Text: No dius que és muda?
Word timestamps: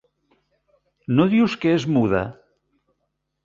No 1.19 1.27
dius 1.35 1.59
que 1.65 1.77
és 1.77 1.87
muda? 1.99 2.25